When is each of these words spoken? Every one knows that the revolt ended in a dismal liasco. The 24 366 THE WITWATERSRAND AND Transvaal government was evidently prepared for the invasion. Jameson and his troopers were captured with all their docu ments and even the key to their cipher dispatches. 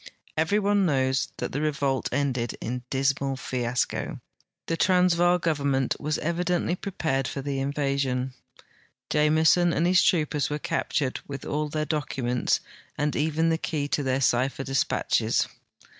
Every 0.35 0.57
one 0.57 0.87
knows 0.87 1.27
that 1.37 1.51
the 1.51 1.61
revolt 1.61 2.09
ended 2.11 2.57
in 2.59 2.77
a 2.77 2.81
dismal 2.89 3.35
liasco. 3.37 4.19
The 4.65 4.73
24 4.73 4.73
366 4.73 4.73
THE 4.73 4.73
WITWATERSRAND 4.73 4.73
AND 4.73 4.79
Transvaal 4.79 5.37
government 5.37 5.95
was 5.99 6.17
evidently 6.17 6.75
prepared 6.75 7.27
for 7.27 7.41
the 7.43 7.59
invasion. 7.59 8.33
Jameson 9.11 9.71
and 9.71 9.85
his 9.85 10.01
troopers 10.01 10.49
were 10.49 10.57
captured 10.57 11.19
with 11.27 11.45
all 11.45 11.69
their 11.69 11.85
docu 11.85 12.23
ments 12.23 12.61
and 12.97 13.15
even 13.15 13.49
the 13.49 13.59
key 13.59 13.87
to 13.89 14.01
their 14.01 14.21
cipher 14.21 14.63
dispatches. 14.63 15.47